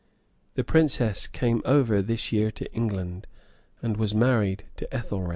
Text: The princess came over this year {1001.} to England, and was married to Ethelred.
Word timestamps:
The 0.55 0.63
princess 0.63 1.27
came 1.27 1.61
over 1.63 2.01
this 2.01 2.31
year 2.31 2.47
{1001.} 2.47 2.53
to 2.67 2.73
England, 2.75 3.27
and 3.83 3.97
was 3.97 4.15
married 4.15 4.63
to 4.77 4.91
Ethelred. 4.91 5.29